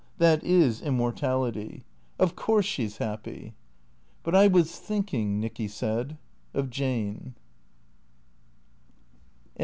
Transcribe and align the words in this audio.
That 0.17 0.43
is 0.43 0.81
immortality. 0.81 1.83
Of 2.17 2.35
course 2.35 2.65
she 2.65 2.87
's 2.87 2.97
happy."" 2.97 3.53
But 4.23 4.33
I 4.33 4.47
was 4.47 4.79
thinking," 4.79 5.39
Nicky 5.39 5.67
said," 5.67 6.17
of 6.55 6.71
Jane." 6.71 7.35